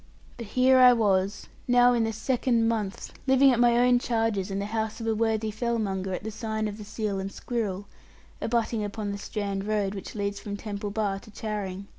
[0.37, 4.57] But here I was, now in the second month living at my own charges in
[4.57, 7.85] the house of a worthy fellmonger at the sign of the Seal and Squirrel,
[8.41, 11.85] abutting upon the Strand road which leads from Temple Bar to Charing.